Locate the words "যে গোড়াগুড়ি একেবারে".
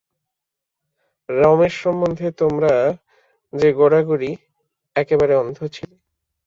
3.53-5.33